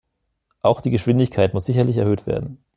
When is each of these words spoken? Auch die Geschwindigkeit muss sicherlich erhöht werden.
Auch 0.61 0.81
die 0.81 0.89
Geschwindigkeit 0.89 1.53
muss 1.53 1.65
sicherlich 1.65 1.97
erhöht 1.97 2.25
werden. 2.25 2.63